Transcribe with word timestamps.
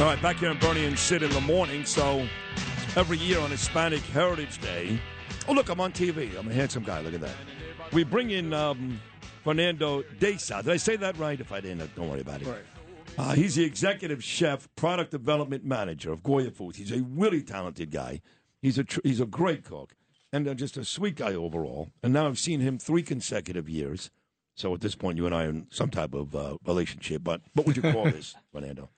All 0.00 0.06
right, 0.06 0.22
back 0.22 0.36
here 0.36 0.50
in 0.50 0.56
Bernie 0.56 0.86
and 0.86 0.98
Sid 0.98 1.22
in 1.22 1.30
the 1.30 1.42
morning. 1.42 1.84
So 1.84 2.26
every 2.96 3.18
year 3.18 3.38
on 3.38 3.50
Hispanic 3.50 4.00
Heritage 4.00 4.58
Day, 4.62 4.98
oh 5.46 5.52
look, 5.52 5.68
I'm 5.68 5.78
on 5.78 5.92
TV. 5.92 6.38
I'm 6.38 6.48
a 6.48 6.54
handsome 6.54 6.84
guy. 6.84 7.02
Look 7.02 7.12
at 7.12 7.20
that. 7.20 7.34
We 7.92 8.04
bring 8.04 8.30
in 8.30 8.54
um, 8.54 8.98
Fernando 9.44 10.00
Desa. 10.18 10.62
Did 10.62 10.72
I 10.72 10.78
say 10.78 10.96
that 10.96 11.18
right? 11.18 11.38
If 11.38 11.52
I 11.52 11.60
didn't, 11.60 11.94
don't 11.96 12.08
worry 12.08 12.22
about 12.22 12.40
it. 12.40 12.48
Uh, 13.18 13.34
he's 13.34 13.56
the 13.56 13.64
executive 13.64 14.24
chef, 14.24 14.74
product 14.74 15.10
development 15.10 15.66
manager 15.66 16.12
of 16.12 16.22
Goya 16.22 16.50
Foods. 16.50 16.78
He's 16.78 16.92
a 16.92 17.02
really 17.02 17.42
talented 17.42 17.90
guy. 17.90 18.22
He's 18.62 18.78
a 18.78 18.84
tr- 18.84 19.00
he's 19.04 19.20
a 19.20 19.26
great 19.26 19.64
cook 19.64 19.96
and 20.32 20.48
uh, 20.48 20.54
just 20.54 20.78
a 20.78 20.84
sweet 20.86 21.16
guy 21.16 21.34
overall. 21.34 21.90
And 22.02 22.14
now 22.14 22.26
I've 22.26 22.38
seen 22.38 22.60
him 22.60 22.78
three 22.78 23.02
consecutive 23.02 23.68
years. 23.68 24.10
So 24.54 24.72
at 24.72 24.80
this 24.80 24.94
point, 24.94 25.18
you 25.18 25.26
and 25.26 25.34
I 25.34 25.44
are 25.44 25.50
in 25.50 25.66
some 25.70 25.90
type 25.90 26.14
of 26.14 26.34
uh, 26.34 26.56
relationship. 26.64 27.22
But 27.22 27.42
what 27.52 27.66
would 27.66 27.76
you 27.76 27.82
call 27.82 28.04
this, 28.10 28.34
Fernando? 28.50 28.88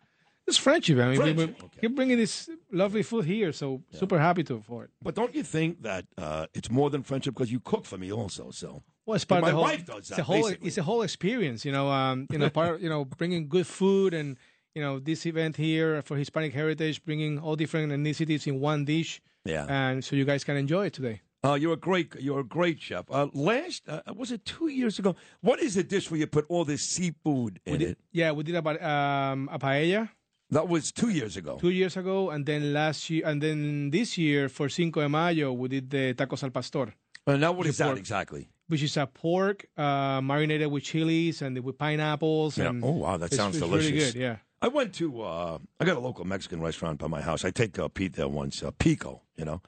It's 0.53 0.59
friendship. 0.59 0.99
I 0.99 1.09
mean, 1.09 1.17
Friendship, 1.17 1.37
we, 1.61 1.65
okay. 1.65 1.79
you're 1.81 1.91
bringing 1.99 2.19
this 2.19 2.51
lovely 2.71 3.03
food 3.03 3.25
here, 3.25 3.53
so 3.53 3.81
super 3.91 4.19
happy 4.19 4.45
to 4.45 4.61
for 4.61 4.85
it. 4.85 4.91
But 5.01 5.15
don't 5.15 5.35
you 5.35 5.43
think 5.43 5.83
that 5.83 6.05
uh, 6.19 6.47
it's 6.53 6.71
more 6.71 6.91
than 6.91 7.03
friendship 7.03 7.33
because 7.33 7.51
you 7.51 7.59
cook 7.61 7.87
for 7.87 7.97
me 7.97 8.13
also? 8.13 8.51
So 8.51 8.83
Well, 9.07 9.15
it's 9.17 9.25
part 9.25 9.41
my 9.41 9.49
the 9.49 9.55
whole. 9.55 9.65
wife 9.65 9.87
does 9.87 9.99
it's 10.01 10.09
that, 10.11 10.19
a 10.19 10.25
whole. 10.25 10.43
basically. 10.43 10.67
It's 10.69 10.77
a 10.77 10.83
whole 10.83 11.01
experience. 11.01 11.65
You 11.65 11.73
know. 11.73 11.87
Um. 11.91 12.27
You 12.31 12.39
know. 12.39 12.51
Part. 12.51 12.83
You 12.83 12.91
know. 12.91 13.07
Bringing 13.07 13.49
good 13.49 13.67
food 13.67 14.13
and 14.13 14.37
you 14.75 14.83
know 14.83 14.99
this 14.99 15.25
event 15.25 15.57
here 15.57 16.03
for 16.03 16.19
Hispanic 16.19 16.53
Heritage, 16.53 17.03
bringing 17.03 17.39
all 17.39 17.57
different 17.57 17.91
ethnicities 17.91 18.47
in 18.47 18.61
one 18.61 18.85
dish. 18.85 19.23
Yeah. 19.47 19.65
And 19.71 20.05
so 20.05 20.17
you 20.17 20.27
guys 20.27 20.45
can 20.45 20.59
enjoy 20.59 20.85
it 20.89 20.93
today. 20.93 21.23
Uh, 21.45 21.55
you're 21.55 21.73
a 21.73 21.77
great, 21.89 22.15
you're 22.21 22.39
a 22.41 22.45
great 22.45 22.79
chef. 22.81 23.05
Uh, 23.11 23.27
last, 23.35 23.83
uh, 23.89 24.01
was 24.15 24.31
it 24.31 24.45
two 24.45 24.69
years 24.69 25.01
ago? 25.01 25.17
What 25.41 25.59
is 25.61 25.75
the 25.75 25.83
dish 25.83 26.09
where 26.09 26.21
you 26.21 26.29
put 26.29 26.45
all 26.49 26.65
this 26.65 26.83
seafood 26.83 27.59
in 27.67 27.79
We 27.79 27.85
it? 27.87 27.99
yeah, 28.13 28.31
we 28.31 28.45
did 28.45 28.55
about 28.55 28.81
um, 28.81 29.49
a 29.51 29.59
paella 29.59 30.09
That 30.53 30.69
was 30.69 30.93
two 30.93 31.09
years 31.09 31.37
ago. 31.37 31.59
two 31.59 31.71
years 31.71 31.97
ago, 31.97 32.31
and 32.31 32.45
then 32.45 32.73
last 32.73 33.09
year, 33.11 33.27
and 33.27 33.43
then 33.43 33.91
this 33.91 34.17
year 34.19 34.49
for 34.49 34.69
Cinco 34.69 35.01
de 35.01 35.09
Mayo, 35.09 35.53
we 35.53 35.69
did 35.69 35.91
the 35.91 36.15
tacos 36.15 36.43
al 36.43 36.51
pastor. 36.51 36.95
And 37.27 37.41
now 37.41 37.53
what 37.53 37.67
is 37.67 37.79
that 37.79 37.87
pork. 37.87 37.99
exactly? 37.99 38.49
which 38.73 38.83
is 38.83 38.97
a 38.97 39.07
pork 39.07 39.67
uh, 39.77 40.21
marinated 40.23 40.71
with 40.71 40.83
chilies 40.83 41.43
and 41.43 41.59
with 41.59 41.77
pineapples. 41.77 42.57
Yeah. 42.57 42.71
And 42.71 42.83
Oh, 42.83 42.93
wow, 42.93 43.19
that 43.19 43.33
sounds 43.35 43.57
it's 43.57 43.65
delicious. 43.65 43.91
Really 43.91 43.99
good, 43.99 44.15
yeah. 44.15 44.37
I 44.63 44.69
went 44.69 44.95
to, 44.95 45.21
uh, 45.21 45.59
I 45.79 45.85
got 45.85 45.97
a 45.99 46.01
local 46.01 46.25
Mexican 46.25 46.63
restaurant 46.63 46.99
by 46.99 47.07
my 47.09 47.21
house. 47.21 47.45
I 47.45 47.51
take 47.51 47.79
uh, 47.79 47.89
Pete 47.89 48.15
there 48.15 48.29
once, 48.29 48.63
uh, 48.63 48.71
Pico, 48.71 49.23
you 49.37 49.45
know, 49.45 49.61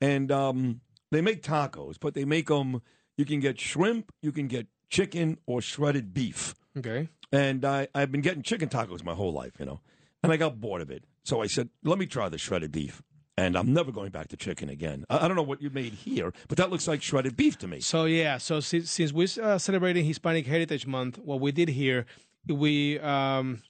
and 0.00 0.32
um, 0.32 0.80
they 1.10 1.20
make 1.20 1.42
tacos, 1.42 1.96
but 2.00 2.14
they 2.14 2.24
make 2.24 2.46
them. 2.46 2.80
You 3.18 3.24
can 3.26 3.40
get 3.40 3.60
shrimp, 3.60 4.10
you 4.22 4.32
can 4.32 4.46
get 4.46 4.68
chicken 4.88 5.38
or 5.46 5.60
shredded 5.60 6.14
beef. 6.14 6.54
Okay. 6.78 7.08
And 7.32 7.62
I, 7.64 7.88
I've 7.94 8.12
been 8.12 8.22
getting 8.22 8.42
chicken 8.42 8.68
tacos 8.70 9.04
my 9.04 9.14
whole 9.14 9.32
life, 9.32 9.52
you 9.58 9.66
know, 9.66 9.80
and 10.26 10.32
I 10.32 10.36
got 10.36 10.60
bored 10.60 10.82
of 10.82 10.90
it. 10.90 11.04
So 11.24 11.40
I 11.40 11.46
said, 11.46 11.68
let 11.84 11.98
me 11.98 12.06
try 12.06 12.28
the 12.28 12.38
shredded 12.38 12.72
beef. 12.72 13.02
And 13.38 13.56
I'm 13.56 13.72
never 13.72 13.92
going 13.92 14.10
back 14.10 14.28
to 14.28 14.36
chicken 14.36 14.68
again. 14.70 15.04
I, 15.10 15.24
I 15.24 15.28
don't 15.28 15.36
know 15.36 15.42
what 15.42 15.60
you 15.60 15.68
made 15.70 15.92
here, 15.92 16.32
but 16.48 16.56
that 16.58 16.70
looks 16.70 16.88
like 16.88 17.02
shredded 17.02 17.36
beef 17.36 17.58
to 17.58 17.68
me. 17.68 17.80
So 17.80 18.06
yeah, 18.06 18.38
so 18.38 18.60
since, 18.60 18.90
since 18.90 19.12
we're 19.12 19.28
uh, 19.42 19.58
celebrating 19.58 20.04
Hispanic 20.06 20.46
Heritage 20.46 20.86
Month, 20.86 21.18
what 21.18 21.40
we 21.40 21.52
did 21.52 21.68
here, 21.68 22.06
we 22.48 22.98
um, 23.00 23.62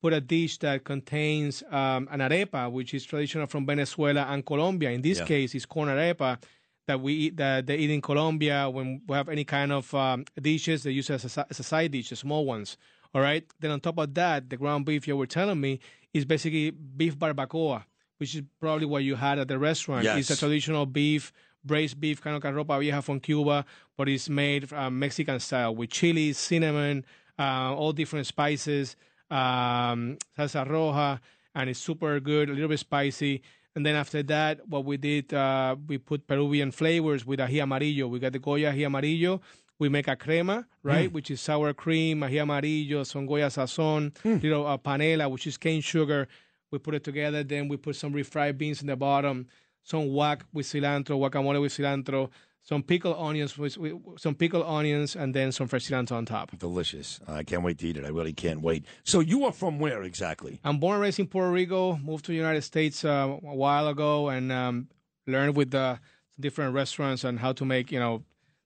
put 0.00 0.12
a 0.12 0.20
dish 0.20 0.58
that 0.58 0.84
contains 0.84 1.64
um, 1.70 2.08
an 2.12 2.20
arepa, 2.20 2.70
which 2.70 2.94
is 2.94 3.04
traditional 3.04 3.46
from 3.48 3.66
Venezuela 3.66 4.22
and 4.30 4.46
Colombia. 4.46 4.90
In 4.90 5.02
this 5.02 5.18
Yeah. 5.18 5.24
case, 5.24 5.54
it's 5.56 5.66
corn 5.66 5.88
arepa 5.88 6.40
that 6.86 7.00
we 7.00 7.12
eat 7.14 7.36
that 7.38 7.66
they 7.66 7.76
eat 7.78 7.90
in 7.90 8.00
Colombia 8.00 8.68
when 8.70 9.02
we 9.08 9.14
have 9.16 9.28
any 9.28 9.44
kind 9.44 9.72
of 9.72 9.92
um, 9.94 10.24
dishes. 10.40 10.82
They 10.84 10.92
use 10.92 11.10
it 11.10 11.14
as 11.24 11.36
a, 11.36 11.46
as 11.50 11.58
a 11.58 11.62
side 11.64 11.90
dish, 11.90 12.10
the 12.10 12.16
small 12.16 12.44
ones. 12.44 12.76
All 13.14 13.20
right. 13.20 13.44
Then 13.60 13.70
on 13.70 13.80
top 13.80 13.98
of 13.98 14.14
that, 14.14 14.48
the 14.48 14.56
ground 14.56 14.86
beef 14.86 15.06
you 15.06 15.16
were 15.16 15.26
telling 15.26 15.60
me 15.60 15.80
is 16.14 16.24
basically 16.24 16.70
beef 16.70 17.18
barbacoa, 17.18 17.84
which 18.18 18.34
is 18.34 18.42
probably 18.60 18.86
what 18.86 19.04
you 19.04 19.16
had 19.16 19.38
at 19.38 19.48
the 19.48 19.58
restaurant. 19.58 20.04
Yes. 20.04 20.18
It's 20.18 20.30
a 20.30 20.36
traditional 20.36 20.86
beef, 20.86 21.32
braised 21.64 22.00
beef, 22.00 22.20
kind 22.20 22.36
of 22.36 22.42
ropa 22.42 22.80
vieja 22.80 23.02
from 23.02 23.20
Cuba, 23.20 23.64
but 23.96 24.08
it's 24.08 24.28
made 24.28 24.72
uh, 24.72 24.90
Mexican 24.90 25.40
style 25.40 25.74
with 25.74 25.90
chilies, 25.90 26.38
cinnamon, 26.38 27.04
uh, 27.38 27.74
all 27.74 27.92
different 27.92 28.26
spices, 28.26 28.96
um, 29.30 30.16
salsa 30.38 30.66
roja, 30.66 31.20
and 31.54 31.70
it's 31.70 31.80
super 31.80 32.18
good, 32.20 32.48
a 32.48 32.52
little 32.52 32.68
bit 32.68 32.78
spicy. 32.78 33.42
And 33.74 33.86
then 33.86 33.94
after 33.94 34.22
that, 34.24 34.68
what 34.68 34.84
we 34.84 34.98
did, 34.98 35.32
uh, 35.32 35.76
we 35.86 35.96
put 35.96 36.26
Peruvian 36.26 36.70
flavors 36.72 37.24
with 37.24 37.40
ají 37.40 37.62
amarillo. 37.62 38.06
We 38.06 38.18
got 38.18 38.32
the 38.32 38.38
Goya 38.38 38.72
ají 38.72 38.84
amarillo. 38.84 39.40
We 39.78 39.88
make 39.88 40.06
a 40.06 40.14
crema, 40.16 40.66
right, 40.82 41.12
which 41.12 41.30
is 41.30 41.40
sour 41.40 41.72
cream, 41.72 42.20
ají 42.20 42.40
amarillo, 42.40 43.02
some 43.04 43.26
Goya 43.26 43.48
sazon, 43.48 44.12
little 44.24 44.66
uh, 44.66 44.78
panela, 44.78 45.28
which 45.30 45.46
is 45.46 45.56
cane 45.56 45.80
sugar. 45.80 46.28
We 46.70 46.78
put 46.78 46.94
it 46.94 47.04
together. 47.04 47.42
Then 47.42 47.68
we 47.68 47.76
put 47.76 47.96
some 47.96 48.12
refried 48.12 48.58
beans 48.58 48.80
in 48.80 48.86
the 48.86 48.96
bottom, 48.96 49.46
some 49.82 50.08
guac 50.08 50.42
with 50.52 50.66
cilantro, 50.66 51.18
guacamole 51.18 51.60
with 51.60 51.72
cilantro, 51.72 52.30
some 52.62 52.82
pickled 52.82 53.16
onions 53.18 53.58
with, 53.58 53.76
with 53.76 53.94
some 54.18 54.36
pickled 54.36 54.64
onions, 54.66 55.16
and 55.16 55.34
then 55.34 55.50
some 55.50 55.66
fresh 55.66 55.88
cilantro 55.88 56.12
on 56.12 56.26
top. 56.26 56.56
Delicious. 56.58 57.18
I 57.26 57.42
can't 57.42 57.64
wait 57.64 57.78
to 57.78 57.88
eat 57.88 57.96
it. 57.96 58.04
I 58.04 58.08
really 58.08 58.32
can't 58.32 58.62
wait. 58.62 58.84
So 59.02 59.18
you 59.18 59.44
are 59.46 59.52
from 59.52 59.80
where 59.80 60.04
exactly? 60.04 60.60
I'm 60.62 60.78
born 60.78 60.94
and 60.94 61.02
raised 61.02 61.18
in 61.18 61.26
Puerto 61.26 61.50
Rico. 61.50 61.96
Moved 61.96 62.24
to 62.26 62.30
the 62.30 62.36
United 62.36 62.62
States 62.62 63.04
uh, 63.04 63.36
a 63.42 63.54
while 63.56 63.88
ago, 63.88 64.28
and 64.28 64.52
um, 64.52 64.88
learned 65.26 65.56
with 65.56 65.72
the 65.72 65.98
different 66.38 66.72
restaurants 66.74 67.24
and 67.24 67.40
how 67.40 67.52
to 67.52 67.64
make 67.64 67.90
you 67.92 67.98
know 67.98 68.22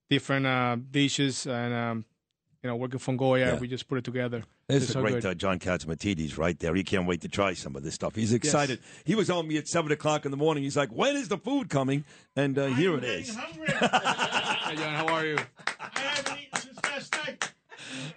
different 0.09 0.47
uh, 0.47 0.77
dishes. 0.91 1.47
And 1.47 1.75
um, 1.75 2.05
you 2.63 2.71
know, 2.71 2.77
working 2.77 2.99
from 2.99 3.17
Goya, 3.17 3.47
Yeah. 3.55 3.59
we 3.59 3.69
just 3.69 3.87
put 3.89 3.99
it 3.99 4.05
together. 4.05 4.43
There's 4.67 4.83
It's 4.83 4.93
the 4.93 4.93
so 4.95 5.03
great 5.03 5.25
uh, 5.25 5.35
John 5.35 5.61
Catsimatidis 5.61 6.37
right 6.37 6.59
there. 6.59 6.75
He 6.75 6.83
can't 6.83 7.07
wait 7.07 7.21
to 7.21 7.29
try 7.29 7.55
some 7.55 7.77
of 7.77 7.85
this 7.85 7.95
stuff. 7.95 8.17
He's 8.17 8.33
excited. 8.33 8.81
He 9.05 9.15
was 9.15 9.31
on 9.31 9.47
me 9.47 9.57
at 9.59 9.69
7 9.69 9.93
o'clock 9.93 10.25
in 10.25 10.33
the 10.33 10.37
morning. 10.37 10.65
He's 10.65 10.77
like, 10.77 10.91
when 10.91 11.15
is 11.15 11.29
the 11.29 11.39
food 11.39 11.69
coming? 11.71 12.05
And 12.35 12.59
uh, 12.59 12.67
here 12.67 12.97
it 12.97 13.05
is. 13.05 13.37
Hey, 14.67 14.75
John, 14.75 14.95
how 14.95 15.07
are 15.15 15.25
you? 15.25 15.37
I 15.79 15.91
haven't 16.01 16.39
eaten 16.41 16.61
since 16.61 16.83
last 16.83 17.13
night. 17.25 17.53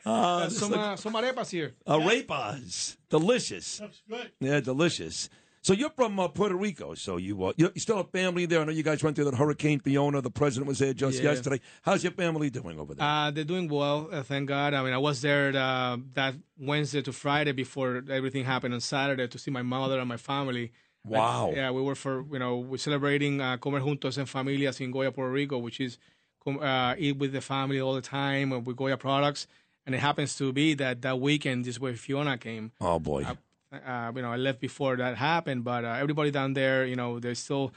Uh, 0.03 0.09
Uh, 0.09 0.49
some 0.49 0.73
uh, 0.73 0.95
some 0.95 1.13
arepas 1.13 1.51
here. 1.51 1.75
arepas. 1.87 2.97
Delicious. 3.11 3.79
Looks 3.81 4.01
good. 4.09 4.31
Yeah, 4.39 4.59
delicious. 4.61 5.29
So 5.61 5.73
you're 5.73 5.89
from 5.89 6.19
uh, 6.19 6.27
Puerto 6.29 6.55
Rico. 6.55 6.93
So 6.95 7.17
you 7.17 7.43
uh, 7.43 7.53
you 7.57 7.69
still 7.77 7.97
have 7.97 8.09
family 8.11 8.45
there. 8.45 8.61
I 8.61 8.63
know 8.65 8.71
you 8.71 8.83
guys 8.83 9.03
went 9.03 9.15
through 9.15 9.25
that 9.25 9.35
Hurricane 9.35 9.79
Fiona. 9.79 10.21
The 10.21 10.31
president 10.31 10.67
was 10.67 10.79
there 10.79 10.93
just 10.93 11.17
Yeah. 11.21 11.31
yesterday. 11.31 11.59
How's 11.81 12.01
your 12.03 12.13
family 12.13 12.49
doing 12.49 12.79
over 12.79 12.93
there? 12.95 13.05
Uh, 13.05 13.31
they're 13.31 13.43
doing 13.43 13.67
well, 13.67 14.07
uh, 14.11 14.23
thank 14.23 14.47
God. 14.47 14.73
I 14.73 14.83
mean, 14.83 14.93
I 14.93 14.97
was 14.97 15.21
there 15.21 15.53
uh, 15.55 15.97
that 16.13 16.35
Wednesday 16.57 17.01
to 17.01 17.11
Friday 17.11 17.51
before 17.51 18.03
everything 18.09 18.45
happened 18.45 18.73
on 18.73 18.79
Saturday 18.79 19.27
to 19.27 19.37
see 19.37 19.51
my 19.51 19.61
mother 19.61 19.99
and 19.99 20.07
my 20.07 20.17
family. 20.17 20.71
Wow. 21.05 21.51
yeah, 21.55 21.71
we 21.71 21.81
were 21.81 21.95
for 21.95 22.25
you 22.31 22.39
know 22.39 22.57
we're 22.57 22.77
celebrating 22.77 23.39
uh, 23.41 23.57
Comer 23.57 23.79
Juntos 23.81 24.17
en 24.17 24.25
Familias 24.25 24.79
in 24.81 24.91
Goya, 24.91 25.11
Puerto 25.11 25.31
Rico, 25.31 25.57
which 25.57 25.79
is 25.79 25.97
uh, 26.45 26.95
eat 26.97 27.17
with 27.17 27.31
the 27.33 27.41
family 27.41 27.79
all 27.79 27.93
the 27.93 28.01
time 28.01 28.49
with 28.63 28.75
Goya 28.77 28.97
products. 28.97 29.47
And 29.85 29.95
it 29.95 29.99
happens 29.99 30.35
to 30.37 30.51
be 30.53 30.73
that 30.75 31.01
that 31.01 31.19
weekend 31.19 31.65
is 31.67 31.79
where 31.79 31.93
Fiona 31.93 32.37
came. 32.37 32.71
oh 32.79 32.99
boy. 32.99 33.25
Uh, 33.71 34.11
you 34.15 34.21
know, 34.21 34.31
I 34.31 34.35
left 34.35 34.59
before 34.59 34.95
that 34.97 35.17
happened, 35.17 35.63
but 35.63 35.85
uh, 35.85 35.89
everybody 35.89 36.31
down 36.31 36.53
there, 36.53 36.85
you 36.85 36.95
know, 36.95 37.19
there's 37.19 37.39
still 37.39 37.71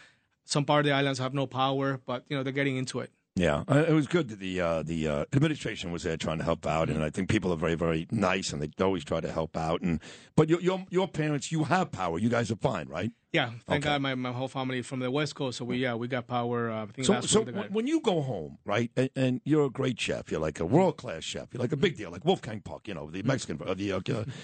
some 0.44 0.64
part 0.64 0.80
of 0.80 0.84
the 0.86 0.92
islands 0.92 1.18
have 1.18 1.34
no 1.34 1.46
power, 1.46 2.00
but 2.06 2.24
you 2.28 2.36
know 2.36 2.42
they're 2.42 2.52
getting 2.52 2.76
into 2.76 3.00
it. 3.00 3.10
Yeah, 3.34 3.64
uh, 3.66 3.84
it 3.88 3.92
was 3.94 4.06
good 4.06 4.28
that 4.28 4.40
the 4.40 4.60
uh, 4.60 4.82
the 4.82 5.08
uh, 5.08 5.24
administration 5.32 5.90
was 5.90 6.02
there 6.02 6.18
trying 6.18 6.36
to 6.36 6.44
help 6.44 6.66
out, 6.66 6.90
and 6.90 7.02
I 7.02 7.08
think 7.08 7.30
people 7.30 7.50
are 7.50 7.56
very 7.56 7.76
very 7.76 8.06
nice, 8.10 8.52
and 8.52 8.60
they 8.60 8.84
always 8.84 9.04
try 9.04 9.22
to 9.22 9.32
help 9.32 9.56
out. 9.56 9.80
And 9.80 10.00
but 10.36 10.50
your 10.50 10.60
your, 10.60 10.84
your 10.90 11.08
parents, 11.08 11.50
you 11.50 11.64
have 11.64 11.90
power. 11.92 12.18
You 12.18 12.28
guys 12.28 12.50
are 12.50 12.56
fine, 12.56 12.88
right? 12.88 13.10
Yeah, 13.32 13.52
thank 13.66 13.86
Okay. 13.86 13.94
God 13.94 14.02
my, 14.02 14.14
my 14.14 14.32
whole 14.32 14.48
family 14.48 14.82
from 14.82 15.00
the 15.00 15.10
West 15.10 15.34
Coast, 15.34 15.56
so 15.56 15.64
we 15.64 15.78
yeah 15.78 15.94
we 15.94 16.08
got 16.08 16.26
power. 16.26 16.70
Uh, 16.70 16.82
I 16.82 16.86
think 16.86 17.06
So 17.06 17.22
so 17.22 17.38
week 17.38 17.46
they 17.46 17.52
got 17.52 17.64
it. 17.64 17.72
when 17.72 17.86
you 17.86 18.02
go 18.02 18.20
home, 18.20 18.58
right, 18.66 18.90
and, 18.98 19.08
and 19.16 19.40
you're 19.44 19.64
a 19.64 19.70
great 19.70 19.98
chef, 19.98 20.30
you're 20.30 20.38
like 20.38 20.60
a 20.60 20.66
world 20.66 20.98
class 20.98 21.24
chef, 21.24 21.48
you're 21.54 21.62
like 21.62 21.72
a 21.72 21.76
big 21.78 21.96
deal, 21.96 22.10
like 22.10 22.26
Wolfgang 22.26 22.60
Puck, 22.60 22.86
you 22.86 22.92
know, 22.92 23.10
the 23.10 23.22
Mexican, 23.22 23.58
uh, 23.66 23.72
the 23.72 23.92
uh, 23.92 24.00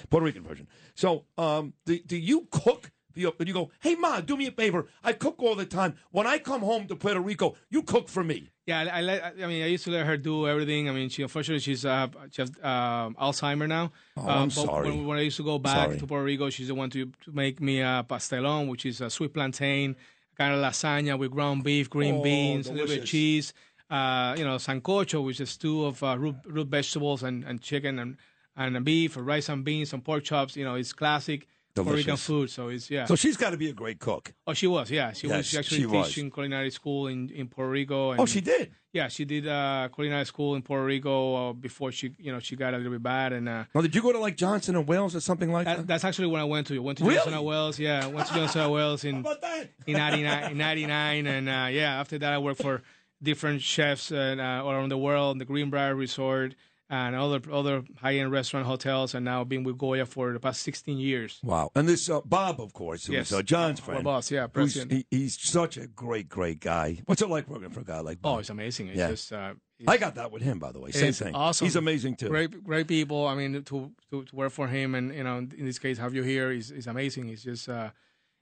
Puerto 0.08 0.24
Rican 0.24 0.44
version. 0.44 0.66
So 0.94 1.26
um, 1.36 1.74
do 1.84 1.98
do 1.98 2.16
you 2.16 2.48
cook 2.50 2.90
the, 3.22 3.46
you 3.46 3.52
go, 3.52 3.70
hey, 3.80 3.94
Ma, 3.94 4.20
do 4.20 4.36
me 4.36 4.46
a 4.46 4.50
favor. 4.50 4.86
I 5.02 5.12
cook 5.12 5.36
all 5.42 5.54
the 5.54 5.66
time. 5.66 5.94
When 6.10 6.26
I 6.26 6.38
come 6.38 6.60
home 6.62 6.86
to 6.88 6.96
Puerto 6.96 7.20
Rico, 7.20 7.56
you 7.70 7.82
cook 7.82 8.08
for 8.08 8.22
me. 8.24 8.50
Yeah, 8.66 8.80
I, 8.80 8.98
I, 8.98 9.00
let, 9.00 9.24
I 9.42 9.46
mean, 9.46 9.62
I 9.62 9.66
used 9.66 9.84
to 9.84 9.90
let 9.90 10.04
her 10.06 10.16
do 10.16 10.46
everything. 10.46 10.88
I 10.88 10.92
mean, 10.92 11.08
she 11.08 11.22
unfortunately 11.22 11.60
she's 11.60 11.84
uh, 11.86 12.08
she 12.30 12.42
has 12.42 12.50
um, 12.62 13.14
Alzheimer 13.20 13.66
now. 13.66 13.92
Oh, 14.16 14.22
Um, 14.22 14.28
I'm 14.28 14.50
sorry. 14.50 14.90
When, 14.90 15.06
when 15.06 15.18
I 15.18 15.22
used 15.22 15.38
to 15.38 15.44
go 15.44 15.58
back 15.58 15.86
Sorry. 15.88 15.98
to 15.98 16.06
Puerto 16.06 16.24
Rico, 16.24 16.50
she's 16.50 16.68
the 16.68 16.74
one 16.74 16.90
to, 16.90 17.06
to 17.24 17.32
make 17.32 17.60
me 17.60 17.80
a 17.80 18.04
pastelon, 18.08 18.68
which 18.68 18.84
is 18.84 19.00
a 19.00 19.08
sweet 19.08 19.32
plantain, 19.32 19.96
kind 20.36 20.52
of 20.54 20.60
lasagna 20.60 21.18
with 21.18 21.30
ground 21.30 21.64
beef, 21.64 21.88
green 21.88 22.16
Oh, 22.16 22.22
beans, 22.22 22.68
a 22.68 22.72
little 22.72 22.88
bit 22.88 23.00
of 23.00 23.06
cheese. 23.06 23.54
Uh, 23.90 24.34
you 24.36 24.44
know, 24.44 24.56
sancocho, 24.56 25.24
which 25.24 25.40
is 25.40 25.48
stew 25.48 25.86
of 25.86 26.02
uh, 26.02 26.18
root, 26.18 26.36
root 26.44 26.68
vegetables 26.68 27.22
and, 27.22 27.44
and 27.44 27.62
chicken 27.62 27.98
and 27.98 28.16
and 28.54 28.84
beef, 28.84 29.16
or 29.16 29.22
rice 29.22 29.48
and 29.48 29.64
beans, 29.64 29.92
and 29.94 30.04
pork 30.04 30.24
chops. 30.24 30.56
You 30.56 30.64
know, 30.64 30.74
it's 30.74 30.92
classic 30.92 31.46
Puerto 31.84 31.96
Rican 31.98 32.16
food. 32.16 32.50
So 32.50 32.68
it's 32.68 32.90
yeah. 32.90 33.04
So 33.06 33.14
she's 33.16 33.36
got 33.36 33.50
to 33.50 33.56
be 33.56 33.68
a 33.68 33.72
great 33.72 33.98
cook. 33.98 34.32
oh, 34.46 34.54
she 34.54 34.66
was 34.66 34.90
yeah. 34.90 35.12
She 35.12 35.26
Yes, 35.28 35.36
was 35.38 35.46
she 35.46 35.58
actually 35.58 35.78
she 35.80 35.86
was. 35.86 36.08
teaching 36.08 36.30
culinary 36.30 36.70
school 36.70 37.06
in, 37.08 37.30
in 37.30 37.48
Puerto 37.48 37.70
Rico. 37.70 38.10
And, 38.12 38.20
Oh, 38.20 38.26
she 38.26 38.40
did. 38.40 38.72
yeah, 38.92 39.08
she 39.08 39.24
did 39.24 39.46
uh, 39.46 39.88
culinary 39.94 40.24
school 40.26 40.54
in 40.54 40.62
Puerto 40.62 40.84
Rico 40.84 41.50
uh, 41.50 41.52
before 41.52 41.92
she, 41.92 42.12
you 42.18 42.32
know, 42.32 42.38
she 42.40 42.56
got 42.56 42.74
a 42.74 42.76
little 42.78 42.92
bit 42.92 43.02
bad, 43.02 43.32
and 43.32 43.48
uh, 43.48 43.64
Now, 43.74 43.80
did 43.82 43.94
you 43.94 44.02
go 44.02 44.12
to 44.12 44.18
like 44.18 44.36
Johnson 44.36 44.76
and 44.76 44.86
Wales 44.88 45.14
or 45.14 45.20
something 45.20 45.50
like 45.52 45.66
that? 45.66 45.76
that, 45.78 45.86
that's 45.86 46.04
actually 46.04 46.28
when 46.28 46.40
I 46.40 46.44
went 46.44 46.66
to. 46.68 46.76
I 46.76 46.78
went 46.80 46.98
to 46.98 47.04
Really? 47.04 47.16
Johnson 47.16 47.34
and 47.34 47.44
Wales. 47.44 47.78
Yeah, 47.78 48.04
I 48.04 48.06
went 48.08 48.26
to 48.28 48.34
Johnson 48.34 48.60
and 48.62 48.72
Wales 48.72 49.04
in 49.04 49.14
How 49.24 49.32
about 49.32 49.40
that? 49.42 49.70
in 49.86 49.92
'99, 49.94 50.50
in 50.52 50.58
'99, 50.58 51.26
and 51.26 51.48
uh, 51.48 51.66
yeah, 51.70 52.00
after 52.00 52.18
that 52.18 52.32
I 52.32 52.38
worked 52.38 52.62
for 52.62 52.82
different 53.22 53.60
chefs 53.62 54.12
uh, 54.12 54.36
uh, 54.38 54.62
all 54.64 54.70
around 54.72 54.90
the 54.90 54.98
world, 54.98 55.38
the 55.38 55.44
Greenbrier 55.44 55.94
Resort 55.94 56.54
and 56.90 57.14
other 57.14 57.40
other 57.52 57.82
high 58.00 58.14
end 58.16 58.30
restaurant 58.32 58.66
hotels, 58.66 59.14
and 59.14 59.24
now 59.24 59.44
been 59.44 59.62
with 59.64 59.76
Goya 59.78 60.06
for 60.06 60.32
the 60.32 60.40
past 60.40 60.62
16 60.62 60.98
years. 60.98 61.38
Wow. 61.42 61.70
And 61.74 61.88
this 61.88 62.08
uh, 62.08 62.20
Bob, 62.24 62.60
of 62.60 62.72
course, 62.72 63.06
who 63.06 63.12
Yes. 63.12 63.32
uh, 63.32 63.42
John's 63.42 63.80
friend. 63.80 64.02
boss, 64.04 64.30
yeah, 64.30 64.46
president. 64.46 64.92
he, 64.92 65.06
he's 65.10 65.38
such 65.40 65.76
a 65.76 65.86
great, 65.86 66.28
great 66.28 66.60
guy. 66.60 67.02
What's 67.06 67.20
it 67.22 67.28
like 67.28 67.48
working 67.48 67.70
for 67.70 67.80
a 67.80 67.84
guy 67.84 68.00
like 68.00 68.22
Bob? 68.22 68.36
Oh, 68.36 68.38
it's 68.38 68.50
amazing. 68.50 68.88
It's 68.88 68.98
Yeah. 68.98 69.10
just 69.10 69.32
uh, 69.32 69.54
I 69.86 69.96
got 69.96 70.14
that 70.16 70.32
with 70.32 70.42
him, 70.42 70.58
by 70.58 70.72
the 70.72 70.80
way. 70.80 70.90
Same 70.90 71.10
It's 71.10 71.18
thing. 71.20 71.34
awesome. 71.34 71.66
He's 71.66 71.76
amazing 71.76 72.16
too. 72.16 72.28
Great, 72.28 72.64
great 72.64 72.88
people. 72.88 73.26
I 73.26 73.34
mean, 73.34 73.52
to, 73.62 73.92
to 74.10 74.24
to 74.24 74.36
work 74.36 74.52
for 74.52 74.66
him, 74.66 74.94
and 74.94 75.14
you 75.14 75.22
know, 75.22 75.38
in 75.38 75.64
this 75.66 75.78
case, 75.78 75.98
have 75.98 76.14
you 76.14 76.22
here 76.22 76.50
is 76.50 76.70
is 76.70 76.86
amazing. 76.86 77.28
It's 77.28 77.42
just 77.44 77.68
uh, 77.68 77.90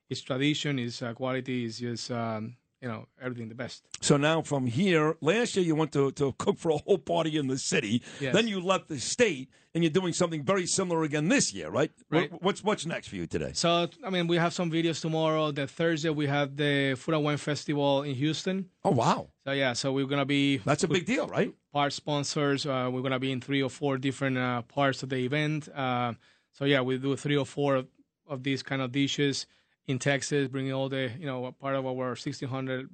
it's 0.09 0.21
tradition, 0.23 0.79
it's 0.79 1.03
uh, 1.03 1.13
quality, 1.15 1.65
it's 1.67 1.79
just 1.81 2.11
um, 2.13 2.57
you 2.83 2.89
know 2.89 3.07
everything 3.21 3.49
the 3.49 3.55
best. 3.55 3.85
So 4.01 4.17
now 4.17 4.43
from 4.43 4.67
here, 4.67 5.17
last 5.21 5.57
year 5.57 5.65
you 5.65 5.75
went 5.75 5.93
to, 5.93 6.11
to 6.13 6.33
cook 6.39 6.59
for 6.59 6.71
a 6.73 6.77
whole 6.77 6.99
party 6.99 7.37
in 7.39 7.47
the 7.47 7.59
city. 7.59 8.03
Yes. 8.21 8.35
Then 8.35 8.49
you 8.49 8.61
left 8.61 8.89
the 8.89 8.99
state, 9.01 9.49
and 9.75 9.83
you're 9.83 9.91
doing 9.93 10.13
something 10.13 10.43
very 10.43 10.67
similar 10.67 11.03
again 11.03 11.29
this 11.29 11.53
year, 11.55 11.71
right? 11.71 11.91
Right. 12.11 12.31
What- 12.33 12.43
What's 12.43 12.63
what's 12.65 12.87
next 12.87 13.09
for 13.09 13.17
you 13.17 13.27
today? 13.27 13.53
So 13.55 13.89
I 14.05 14.11
mean, 14.11 14.27
we 14.27 14.37
have 14.37 14.53
some 14.53 14.71
videos 14.71 15.01
tomorrow. 15.01 15.51
The 15.53 15.67
Thursday 15.67 16.11
we 16.11 16.27
have 16.27 16.57
the 16.57 16.95
Food 16.97 17.15
and 17.15 17.25
Wine 17.25 17.37
Festival 17.39 18.03
in 18.03 18.15
Houston. 18.15 18.69
Oh 18.85 18.91
wow, 18.91 19.29
So 19.45 19.53
yeah, 19.53 19.73
so 19.73 19.93
we're 19.93 20.07
gonna 20.07 20.25
be 20.27 20.59
that's 20.59 20.85
a 20.85 20.89
big 20.89 21.07
deal, 21.07 21.27
right? 21.29 21.53
part 21.73 21.93
sponsors. 21.93 22.65
Uh, 22.67 22.89
we're 22.93 23.03
gonna 23.03 23.19
be 23.19 23.33
in 23.33 23.41
three 23.41 23.63
or 23.63 23.69
four 23.71 23.99
different 23.99 24.39
uh, 24.39 24.63
parts 24.63 25.03
of 25.03 25.09
the 25.11 25.17
event. 25.17 25.69
Uh, 25.75 26.13
so 26.53 26.65
yeah, 26.65 26.81
we 26.81 26.97
do 26.99 27.17
three 27.17 27.37
or 27.37 27.45
four 27.45 27.77
of, 27.77 27.87
of 28.29 28.43
these 28.43 28.63
kind 28.63 28.81
of 28.81 28.93
dishes 28.93 29.47
in 29.87 29.99
Texas, 29.99 30.49
bringing 30.49 30.73
all 30.73 30.89
the 30.89 31.11
you 31.19 31.27
know 31.27 31.53
part 31.61 31.75
of 31.77 31.87
our 31.87 32.15
1600 32.17 32.89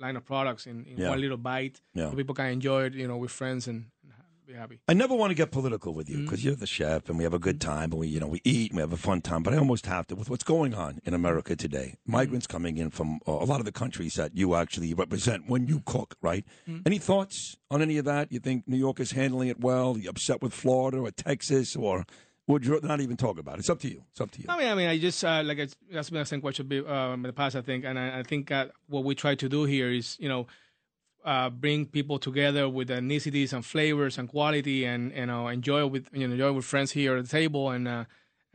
line 0.00 0.16
of 0.16 0.24
products 0.24 0.66
in, 0.66 0.84
in 0.84 0.96
Yeah. 0.98 1.10
one 1.10 1.20
little 1.20 1.36
bite, 1.36 1.80
Yeah. 1.94 2.10
so 2.10 2.16
people 2.16 2.34
can 2.34 2.46
enjoy 2.46 2.84
it, 2.84 2.94
you 2.94 3.08
know, 3.08 3.16
with 3.16 3.30
friends 3.32 3.66
and 3.68 3.86
be 4.46 4.54
happy. 4.54 4.80
I 4.88 4.94
never 4.94 5.14
want 5.14 5.30
to 5.30 5.34
get 5.34 5.50
political 5.50 5.92
with 5.92 6.06
Mm-hmm. 6.06 6.18
you 6.20 6.24
because 6.24 6.42
you're 6.42 6.54
the 6.54 6.66
chef, 6.66 7.10
and 7.10 7.18
we 7.18 7.24
have 7.24 7.34
a 7.34 7.38
good 7.38 7.60
time, 7.60 7.90
and 7.92 7.94
we 8.00 8.06
you 8.08 8.18
know 8.20 8.28
we 8.28 8.40
eat, 8.44 8.70
and 8.70 8.76
we 8.78 8.80
have 8.80 8.94
a 8.94 8.96
fun 8.96 9.20
time. 9.20 9.42
But 9.42 9.52
I 9.52 9.58
almost 9.58 9.84
have 9.86 10.06
to 10.06 10.14
with 10.16 10.30
what's 10.30 10.44
going 10.44 10.72
on 10.72 11.00
in 11.04 11.12
America 11.12 11.54
today. 11.54 11.96
Migrants 12.06 12.46
Mm-hmm. 12.46 12.52
coming 12.56 12.76
in 12.78 12.88
from 12.90 13.20
uh, 13.28 13.32
a 13.32 13.44
lot 13.52 13.58
of 13.60 13.66
the 13.66 13.72
countries 13.72 14.14
that 14.14 14.34
you 14.34 14.54
actually 14.54 14.94
represent 14.94 15.48
when 15.50 15.66
you 15.66 15.82
cook, 15.84 16.16
right? 16.22 16.46
Mm-hmm. 16.66 16.82
Any 16.86 16.98
thoughts 16.98 17.58
on 17.70 17.82
any 17.82 17.98
of 17.98 18.06
that? 18.06 18.32
You 18.32 18.38
think 18.40 18.66
New 18.66 18.78
York 18.78 19.00
is 19.00 19.10
handling 19.10 19.48
it 19.48 19.60
well? 19.60 19.98
You 19.98 20.08
upset 20.08 20.40
with 20.40 20.54
Florida 20.54 20.98
or 20.98 21.10
Texas, 21.10 21.76
or 21.76 22.06
would 22.48 22.66
you 22.66 22.80
not 22.82 23.00
even 23.00 23.16
talk 23.16 23.38
about 23.38 23.54
it? 23.56 23.60
It's 23.60 23.70
up 23.70 23.78
to 23.80 23.88
you. 23.88 24.02
It's 24.10 24.20
up 24.20 24.30
to 24.32 24.40
you. 24.40 24.46
I 24.48 24.58
mean, 24.58 24.68
I 24.68 24.74
mean, 24.74 24.88
I 24.88 24.98
just 24.98 25.24
uh, 25.24 25.42
like 25.44 25.58
it's, 25.58 25.76
that's 25.92 26.10
been 26.10 26.18
the 26.20 26.26
same 26.26 26.40
question 26.40 26.66
uh, 26.72 27.12
in 27.14 27.22
the 27.22 27.32
past, 27.32 27.54
I 27.54 27.60
think, 27.62 27.84
and 27.84 27.96
I, 27.98 28.18
I 28.20 28.22
think 28.24 28.50
uh, 28.50 28.66
what 28.88 29.04
we 29.04 29.14
try 29.14 29.34
to 29.36 29.48
do 29.48 29.64
here 29.64 29.90
is, 29.92 30.16
you 30.18 30.28
know, 30.28 30.46
uh, 31.24 31.50
bring 31.50 31.84
people 31.86 32.18
together 32.18 32.68
with 32.68 32.88
ethnicities 32.88 33.52
and 33.52 33.64
flavors 33.64 34.18
and 34.18 34.28
quality, 34.28 34.84
and 34.84 35.12
you 35.14 35.26
know, 35.26 35.48
enjoy 35.48 35.86
with 35.86 36.08
you 36.12 36.26
know, 36.26 36.32
enjoy 36.32 36.52
with 36.52 36.64
friends 36.64 36.90
here 36.92 37.16
at 37.16 37.24
the 37.24 37.30
table, 37.30 37.70
and 37.70 37.86
uh, 37.86 38.04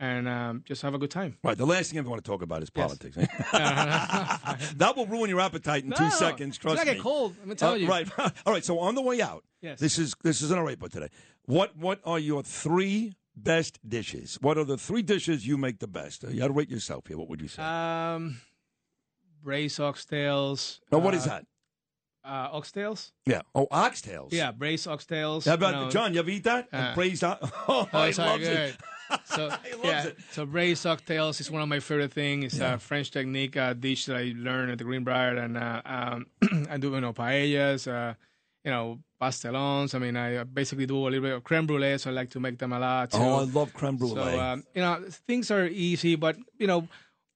and 0.00 0.26
um, 0.28 0.64
just 0.66 0.82
have 0.82 0.92
a 0.94 0.98
good 0.98 1.10
time. 1.10 1.38
Right. 1.44 1.56
The 1.56 1.66
last 1.66 1.90
thing 1.92 2.00
I 2.00 2.02
want 2.02 2.24
to 2.24 2.28
talk 2.28 2.42
about 2.42 2.62
is 2.64 2.70
Yes. 2.74 2.84
politics. 2.84 3.16
that 3.52 4.94
will 4.96 5.06
ruin 5.06 5.30
your 5.30 5.40
appetite 5.40 5.84
in 5.84 5.92
two 5.92 6.04
No, 6.04 6.10
seconds. 6.10 6.58
Trust 6.58 6.78
it's 6.78 6.84
not 6.84 6.90
me. 6.90 6.94
get 6.96 7.02
cold. 7.02 7.36
I'm 7.42 7.54
telling 7.54 7.76
Uh, 7.76 7.78
you. 7.84 7.88
Right. 7.88 8.08
All 8.46 8.52
right. 8.52 8.64
So 8.64 8.80
on 8.80 8.94
the 8.96 9.02
way 9.02 9.22
out, 9.22 9.44
Yes. 9.60 9.78
this 9.78 9.98
is 9.98 10.14
this 10.22 10.42
is 10.42 10.50
an 10.50 10.58
arepa 10.58 10.90
today. 10.90 11.08
What 11.44 11.76
what 11.76 12.00
are 12.04 12.18
your 12.18 12.42
three 12.42 13.14
best 13.36 13.78
dishes? 13.88 14.38
What 14.40 14.58
are 14.58 14.64
the 14.64 14.76
three 14.78 15.02
dishes 15.02 15.46
you 15.46 15.56
make 15.56 15.78
the 15.78 15.86
best? 15.88 16.22
You 16.22 16.38
got 16.40 16.48
to 16.48 16.52
rate 16.52 16.70
yourself 16.70 17.06
here. 17.06 17.18
What 17.18 17.28
would 17.28 17.40
you 17.40 17.48
say? 17.48 17.62
Um, 17.62 18.40
braised 19.42 19.78
oxtails. 19.80 20.80
now, 20.90 20.98
what 20.98 21.14
is 21.14 21.26
uh, 21.26 21.28
that? 21.30 21.46
Uh, 22.24 22.50
oxtails. 22.58 23.12
Yeah. 23.26 23.42
Oh, 23.54 23.66
oxtails. 23.70 24.32
Yeah, 24.32 24.50
braised 24.50 24.86
oxtails. 24.86 25.46
How 25.46 25.54
about 25.54 25.74
you 25.74 25.80
know. 25.84 25.90
John? 25.90 26.14
You 26.14 26.20
ever 26.20 26.30
eat 26.30 26.44
that? 26.44 26.68
Uh, 26.72 26.94
braised 26.94 27.22
Oh, 27.24 27.38
Oh, 27.68 28.04
he 28.06 28.12
loves 28.14 28.42
good. 28.42 28.58
it. 28.58 28.76
So 29.26 29.52
yeah, 29.84 30.06
it. 30.06 30.16
so 30.32 30.46
braised 30.46 30.86
oxtails 30.86 31.38
is 31.40 31.50
one 31.50 31.60
of 31.60 31.68
my 31.68 31.80
favorite 31.80 32.12
things. 32.12 32.44
It's 32.54 32.58
Yeah. 32.58 32.74
a 32.74 32.78
French 32.78 33.10
technique 33.10 33.56
uh, 33.56 33.74
dish 33.74 34.06
that 34.06 34.16
I 34.16 34.32
learned 34.36 34.70
at 34.72 34.78
the 34.78 34.84
Greenbrier, 34.84 35.36
and 35.36 35.58
uh, 35.58 35.82
um, 35.84 36.26
I 36.70 36.78
do 36.78 36.90
you 36.92 37.00
know 37.02 37.12
paellas, 37.12 37.86
uh, 37.86 38.14
you 38.64 38.70
know 38.70 38.98
pastelons. 39.20 39.94
I 39.94 39.98
mean, 39.98 40.16
I 40.16 40.42
basically 40.44 40.86
do 40.86 40.96
a 40.96 41.04
little 41.04 41.20
bit 41.20 41.32
of 41.34 41.44
creme 41.44 41.66
brulee, 41.66 41.98
so 41.98 42.10
I 42.10 42.12
like 42.12 42.30
to 42.30 42.40
make 42.40 42.58
them 42.58 42.72
a 42.72 42.78
lot. 42.78 43.10
Too. 43.10 43.18
Oh, 43.18 43.36
I 43.36 43.44
love 43.44 43.72
creme 43.74 43.96
brulee. 43.96 44.14
So 44.14 44.40
um, 44.40 44.64
you 44.74 44.82
know, 44.82 45.04
things 45.26 45.50
are 45.50 45.66
easy, 45.66 46.16
but 46.16 46.36
you 46.58 46.66
know, 46.66 46.88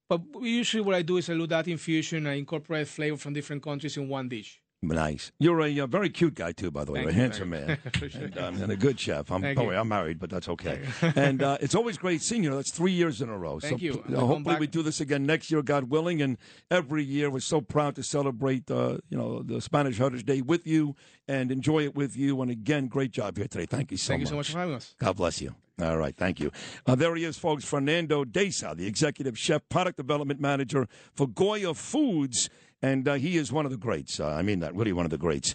but 0.08 0.20
usually 0.40 0.82
what 0.82 0.94
I 0.94 1.02
do 1.02 1.19
is 1.19 1.28
I 1.28 1.34
do 1.34 1.46
that 1.46 1.69
infusion. 1.69 2.26
I 2.26 2.34
incorporate 2.34 2.88
flavor 2.88 3.16
from 3.16 3.34
different 3.34 3.62
countries 3.62 3.96
in 3.96 4.08
one 4.08 4.28
dish. 4.28 4.60
Nice. 4.80 5.32
You're 5.40 5.60
a, 5.60 5.80
uh 5.80 5.86
very 5.88 6.08
cute 6.08 6.36
guy 6.36 6.52
too, 6.52 6.70
by 6.70 6.84
the 6.84 6.92
way. 6.92 7.00
Thank 7.00 7.10
a 7.10 7.14
you, 7.14 7.20
handsome 7.20 7.50
man, 7.50 7.78
and, 8.14 8.38
um, 8.38 8.62
and 8.62 8.70
a 8.70 8.76
good 8.76 8.98
chef. 9.00 9.30
I'm, 9.32 9.42
Thank 9.42 9.58
by 9.58 9.64
the 9.64 9.80
I'm 9.80 9.88
married, 9.88 10.20
but 10.20 10.30
that's 10.30 10.48
okay. 10.48 10.80
and 11.02 11.42
uh, 11.42 11.58
it's 11.60 11.75
always 11.75 11.98
great 11.98 12.22
seeing 12.22 12.44
you. 12.44 12.54
That's 12.54 12.70
three 12.70 12.92
years 12.92 13.20
in 13.20 13.28
a 13.28 13.36
row. 13.36 13.58
Thank 13.58 13.80
so, 13.80 13.84
you. 13.84 14.04
uh, 14.14 14.20
hopefully, 14.20 14.56
we 14.60 14.69
do 14.69 14.82
this 14.82 15.00
again 15.00 15.26
next 15.26 15.50
year, 15.50 15.62
God 15.62 15.90
willing. 15.90 16.22
And 16.22 16.38
every 16.70 17.02
year, 17.02 17.28
we're 17.28 17.40
so 17.40 17.60
proud 17.60 17.96
to 17.96 18.04
celebrate, 18.04 18.70
uh, 18.70 18.98
you 19.10 19.19
know, 19.19 19.42
the 19.42 19.60
Spanish 19.60 19.98
Heritage 19.98 20.25
Day 20.25 20.42
with 20.42 20.64
you 20.64 20.94
and 21.26 21.50
enjoy 21.50 21.82
it 21.82 21.96
with 21.96 22.16
you. 22.16 22.40
And 22.40 22.50
again, 22.50 22.86
great 22.86 23.10
job 23.10 23.36
here 23.36 23.48
today. 23.48 23.66
Thank 23.66 23.90
you 23.90 23.96
so 23.96 24.12
Thank 24.12 24.20
much. 24.20 24.26
you 24.26 24.30
so 24.30 24.36
much 24.36 24.50
for 24.52 24.58
having 24.58 24.75
us. 24.76 24.94
God 25.00 25.16
bless 25.16 25.40
you. 25.40 25.56
All 25.80 25.96
right, 25.96 26.16
thank 26.16 26.40
you. 26.40 26.50
Uh, 26.86 26.96
there 26.96 27.14
he 27.14 27.22
is, 27.22 27.38
folks. 27.38 27.64
Fernando 27.64 28.25
Desa, 28.25 28.76
the 28.76 28.86
executive 28.86 29.38
chef, 29.38 29.62
product 29.69 29.96
development 29.96 30.40
manager 30.40 30.88
for 31.14 31.28
Goya 31.28 31.73
Foods, 31.73 32.50
and 32.82 33.08
uh, 33.08 33.14
he 33.14 33.37
is 33.37 33.52
one 33.52 33.64
of 33.64 33.70
the 33.70 33.76
greats. 33.76 34.20
Uh, 34.20 34.28
I 34.28 34.42
mean 34.42 34.61
that, 34.61 34.75
really 34.75 34.92
one 34.92 35.04
of 35.04 35.11
the 35.11 35.18
greats. 35.18 35.54